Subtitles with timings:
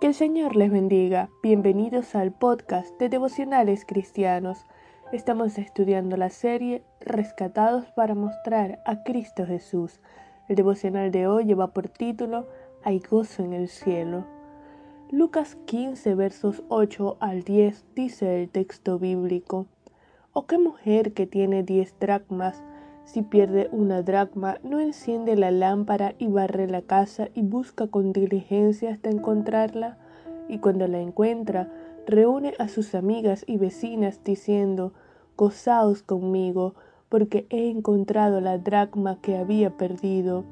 [0.00, 1.28] Que el Señor les bendiga.
[1.42, 4.64] Bienvenidos al podcast de Devocionales Cristianos.
[5.12, 10.00] Estamos estudiando la serie Rescatados para mostrar a Cristo Jesús.
[10.48, 12.48] El devocional de hoy lleva por título
[12.82, 14.24] Hay gozo en el cielo.
[15.10, 19.66] Lucas 15 versos 8 al 10 dice el texto bíblico.
[20.32, 22.62] ¿O qué mujer que tiene diez dracmas
[23.04, 28.12] si pierde una dracma, no enciende la lámpara y barre la casa y busca con
[28.12, 29.98] diligencia hasta encontrarla,
[30.48, 31.68] y cuando la encuentra,
[32.06, 34.92] reúne a sus amigas y vecinas diciendo,
[35.36, 36.74] Gozaos conmigo,
[37.08, 40.44] porque he encontrado la dracma que había perdido.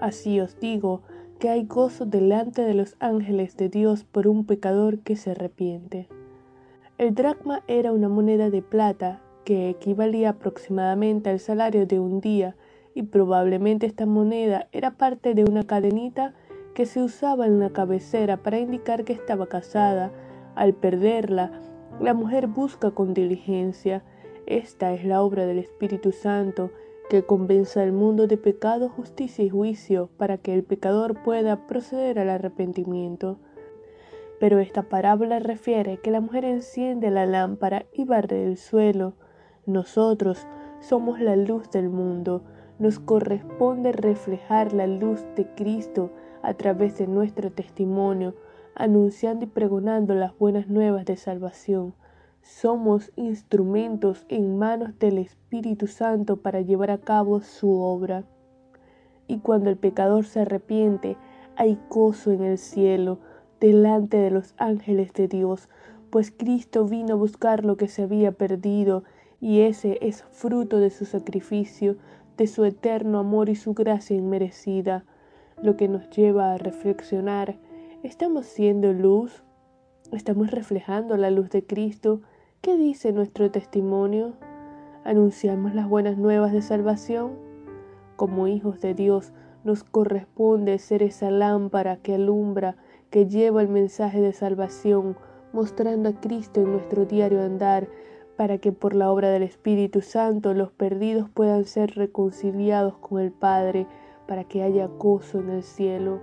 [0.00, 1.02] Así os digo,
[1.38, 6.08] que hay gozo delante de los ángeles de Dios por un pecador que se arrepiente.
[6.98, 12.56] El dracma era una moneda de plata que equivalía aproximadamente al salario de un día,
[12.94, 16.34] y probablemente esta moneda era parte de una cadenita
[16.74, 20.12] que se usaba en la cabecera para indicar que estaba casada.
[20.54, 21.60] Al perderla,
[22.00, 24.02] la mujer busca con diligencia.
[24.46, 26.70] Esta es la obra del Espíritu Santo,
[27.08, 32.18] que convence al mundo de pecado, justicia y juicio, para que el pecador pueda proceder
[32.18, 33.38] al arrepentimiento.
[34.40, 39.14] Pero esta parábola refiere que la mujer enciende la lámpara y barre el suelo,
[39.66, 40.46] nosotros
[40.80, 42.42] somos la luz del mundo.
[42.80, 46.10] Nos corresponde reflejar la luz de Cristo
[46.42, 48.34] a través de nuestro testimonio,
[48.74, 51.94] anunciando y pregonando las buenas nuevas de salvación.
[52.42, 58.24] Somos instrumentos en manos del Espíritu Santo para llevar a cabo su obra.
[59.28, 61.16] Y cuando el pecador se arrepiente,
[61.54, 63.20] hay gozo en el cielo,
[63.60, 65.68] delante de los ángeles de Dios,
[66.10, 69.04] pues Cristo vino a buscar lo que se había perdido
[69.42, 71.96] y ese es fruto de su sacrificio,
[72.36, 75.04] de su eterno amor y su gracia inmerecida,
[75.60, 77.58] lo que nos lleva a reflexionar,
[78.04, 79.42] ¿estamos siendo luz?
[80.12, 82.20] ¿Estamos reflejando la luz de Cristo?
[82.60, 84.34] ¿Qué dice nuestro testimonio?
[85.02, 87.32] ¿Anunciamos las buenas nuevas de salvación?
[88.14, 89.32] Como hijos de Dios,
[89.64, 92.76] nos corresponde ser esa lámpara que alumbra,
[93.10, 95.16] que lleva el mensaje de salvación,
[95.52, 97.88] mostrando a Cristo en nuestro diario andar,
[98.36, 103.32] para que por la obra del Espíritu Santo los perdidos puedan ser reconciliados con el
[103.32, 103.86] Padre,
[104.26, 106.20] para que haya gozo en el cielo.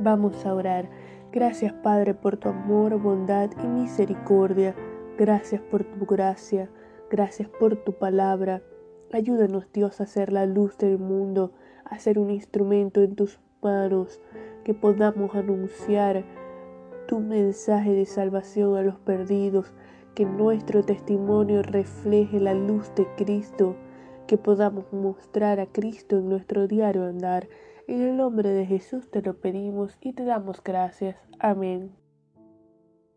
[0.00, 0.88] Vamos a orar.
[1.32, 4.74] Gracias Padre por tu amor, bondad y misericordia.
[5.16, 6.68] Gracias por tu gracia.
[7.10, 8.62] Gracias por tu palabra.
[9.12, 11.52] Ayúdanos Dios a ser la luz del mundo,
[11.84, 14.20] a ser un instrumento en tus manos,
[14.64, 16.24] que podamos anunciar
[17.06, 19.74] tu mensaje de salvación a los perdidos,
[20.14, 23.76] que nuestro testimonio refleje la luz de Cristo,
[24.26, 27.48] que podamos mostrar a Cristo en nuestro diario andar.
[27.88, 31.16] En el nombre de Jesús te lo pedimos y te damos gracias.
[31.38, 32.01] Amén.